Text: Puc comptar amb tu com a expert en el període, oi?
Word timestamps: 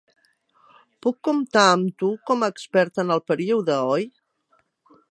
Puc 1.05 1.17
comptar 1.27 1.67
amb 1.75 1.93
tu 2.05 2.09
com 2.31 2.43
a 2.47 2.51
expert 2.55 2.99
en 3.05 3.17
el 3.19 3.23
període, 3.33 3.79
oi? 3.99 4.11